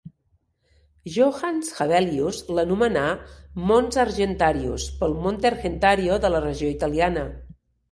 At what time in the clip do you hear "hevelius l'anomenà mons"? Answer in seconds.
1.75-4.01